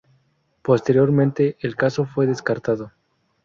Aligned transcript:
Posteriormente 0.63 1.57
el 1.59 1.75
caso 1.75 2.05
fue 2.07 2.25
descartado. 2.25 2.91